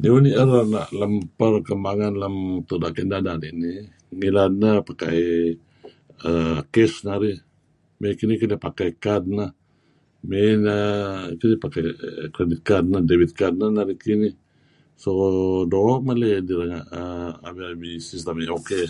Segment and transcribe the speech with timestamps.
[0.00, 0.48] Dih uih ni'er
[1.00, 2.36] lem perkembangan lem
[2.68, 3.80] tuda' ken dadan inih,
[4.18, 5.20] ngilad neh pakai
[6.28, 7.38] err cash narih,
[8.00, 9.50] mey kinih keh pakai kad neh,
[10.28, 10.86] mey neh
[11.40, 11.82] kinih pakai
[12.34, 14.34] Credit kad Debit kad neh narih kinih,
[15.02, 15.10] so
[15.72, 16.86] doo' meley renga'
[17.48, 18.84] abi-abi system dih okey.